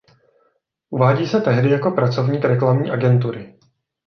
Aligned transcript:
Uvádí 0.89 1.27
se 1.27 1.41
tehdy 1.41 1.69
jako 1.71 1.91
pracovník 1.91 2.45
reklamní 2.45 2.91
agentury. 2.91 3.57